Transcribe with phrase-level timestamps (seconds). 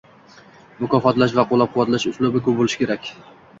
[0.83, 3.15] mukofotlash va qo‘llab-quvvatlash uslubi ko‘p bo‘lishi kerak.